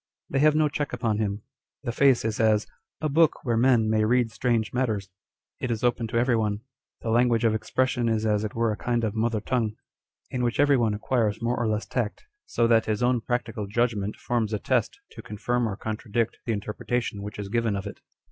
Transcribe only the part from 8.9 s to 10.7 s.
of mother tongue, in which